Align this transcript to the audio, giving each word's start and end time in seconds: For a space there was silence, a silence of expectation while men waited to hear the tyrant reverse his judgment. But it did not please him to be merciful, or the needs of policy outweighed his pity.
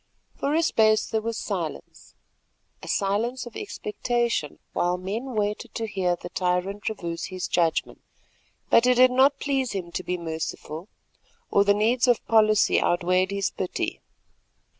For 0.35 0.55
a 0.55 0.63
space 0.63 1.05
there 1.07 1.21
was 1.21 1.37
silence, 1.37 2.15
a 2.81 2.87
silence 2.87 3.45
of 3.45 3.55
expectation 3.55 4.57
while 4.73 4.97
men 4.97 5.35
waited 5.35 5.75
to 5.75 5.85
hear 5.85 6.15
the 6.15 6.29
tyrant 6.29 6.89
reverse 6.89 7.25
his 7.25 7.47
judgment. 7.47 8.01
But 8.71 8.87
it 8.87 8.95
did 8.95 9.11
not 9.11 9.39
please 9.39 9.73
him 9.73 9.91
to 9.91 10.01
be 10.03 10.17
merciful, 10.17 10.87
or 11.51 11.63
the 11.63 11.75
needs 11.75 12.07
of 12.07 12.25
policy 12.25 12.81
outweighed 12.81 13.29
his 13.29 13.51
pity. 13.51 14.01